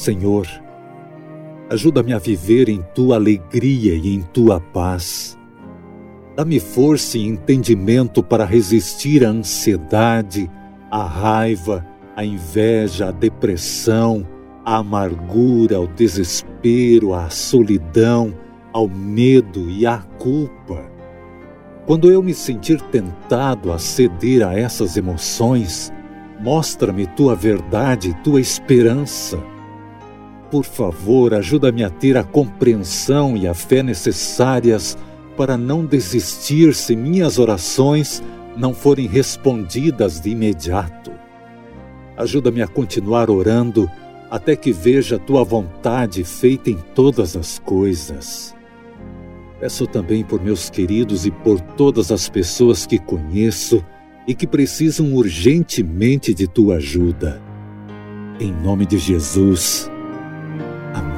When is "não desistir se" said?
35.56-36.96